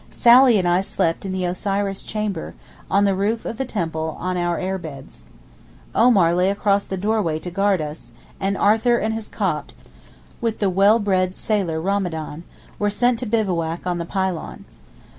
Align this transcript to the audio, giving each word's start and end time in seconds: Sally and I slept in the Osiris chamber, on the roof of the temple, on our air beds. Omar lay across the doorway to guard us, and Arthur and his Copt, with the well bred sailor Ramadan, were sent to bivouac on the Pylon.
Sally 0.09 0.57
and 0.57 0.67
I 0.67 0.81
slept 0.81 1.25
in 1.25 1.31
the 1.31 1.45
Osiris 1.45 2.01
chamber, 2.01 2.55
on 2.89 3.05
the 3.05 3.13
roof 3.13 3.45
of 3.45 3.59
the 3.59 3.65
temple, 3.65 4.17
on 4.19 4.35
our 4.35 4.57
air 4.57 4.79
beds. 4.79 5.25
Omar 5.93 6.33
lay 6.33 6.49
across 6.49 6.85
the 6.85 6.97
doorway 6.97 7.37
to 7.37 7.51
guard 7.51 7.81
us, 7.81 8.11
and 8.39 8.57
Arthur 8.57 8.97
and 8.97 9.13
his 9.13 9.27
Copt, 9.27 9.75
with 10.41 10.57
the 10.57 10.71
well 10.71 10.97
bred 10.97 11.35
sailor 11.35 11.79
Ramadan, 11.79 12.41
were 12.79 12.89
sent 12.89 13.19
to 13.19 13.27
bivouac 13.27 13.85
on 13.85 13.99
the 13.99 14.05
Pylon. 14.05 14.65